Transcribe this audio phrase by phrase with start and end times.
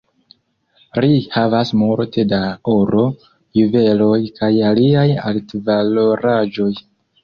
[1.05, 2.41] Ri havas multe da
[2.77, 3.05] oro,
[3.61, 6.73] juveloj kaj aliaj altvaloraĵoj.